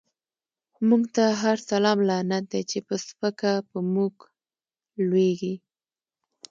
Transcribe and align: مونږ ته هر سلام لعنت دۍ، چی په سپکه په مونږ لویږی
مونږ 0.87 1.03
ته 1.15 1.23
هر 1.41 1.57
سلام 1.69 1.97
لعنت 2.09 2.43
دۍ، 2.51 2.63
چی 2.71 2.79
په 2.87 2.95
سپکه 3.07 3.51
په 3.69 3.77
مونږ 3.93 4.15
لویږی 5.07 5.55